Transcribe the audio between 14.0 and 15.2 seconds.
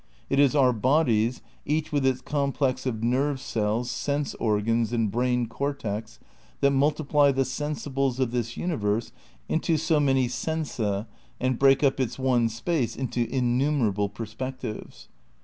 perspectives.